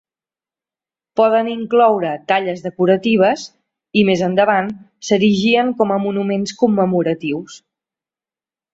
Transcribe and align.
Poden 1.19 1.49
incloure 1.55 2.13
talles 2.31 2.65
decoratives 2.69 3.45
i, 4.01 4.07
més 4.09 4.25
endavant, 4.31 4.75
s'erigien 5.11 5.73
com 5.83 5.97
a 5.99 6.03
monuments 6.09 6.61
commemoratius. 6.65 7.65